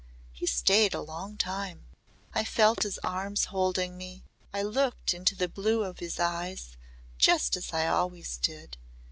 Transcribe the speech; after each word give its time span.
He 0.31 0.47
stayed 0.47 0.95
a 0.95 0.99
long 1.01 1.37
time. 1.37 1.85
I 2.33 2.43
felt 2.43 2.81
his 2.81 2.97
arms 3.03 3.45
holding 3.53 3.99
me. 3.99 4.23
I 4.51 4.63
looked 4.63 5.13
into 5.13 5.35
the 5.35 5.47
blue 5.47 5.83
of 5.83 5.99
his 5.99 6.19
eyes 6.19 6.75
just 7.19 7.55
as 7.55 7.71
I 7.71 7.85
always 7.85 8.37
did. 8.37 8.77